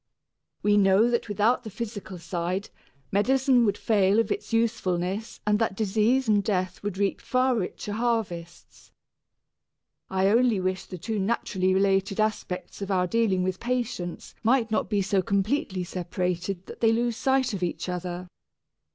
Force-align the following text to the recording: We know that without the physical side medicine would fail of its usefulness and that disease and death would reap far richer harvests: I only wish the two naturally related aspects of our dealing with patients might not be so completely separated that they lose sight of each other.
We 0.63 0.77
know 0.77 1.11
that 1.11 1.29
without 1.29 1.61
the 1.63 1.69
physical 1.69 2.17
side 2.17 2.71
medicine 3.11 3.65
would 3.65 3.77
fail 3.77 4.17
of 4.17 4.31
its 4.31 4.51
usefulness 4.51 5.39
and 5.45 5.59
that 5.59 5.75
disease 5.75 6.27
and 6.27 6.43
death 6.43 6.81
would 6.81 6.97
reap 6.97 7.21
far 7.21 7.55
richer 7.55 7.91
harvests: 7.93 8.91
I 10.09 10.27
only 10.29 10.59
wish 10.59 10.85
the 10.85 10.97
two 10.97 11.19
naturally 11.19 11.71
related 11.75 12.19
aspects 12.19 12.81
of 12.81 12.89
our 12.89 13.05
dealing 13.05 13.43
with 13.43 13.59
patients 13.59 14.33
might 14.41 14.71
not 14.71 14.89
be 14.89 15.03
so 15.03 15.21
completely 15.21 15.83
separated 15.83 16.65
that 16.65 16.79
they 16.81 16.91
lose 16.91 17.15
sight 17.15 17.53
of 17.53 17.61
each 17.61 17.87
other. 17.87 18.27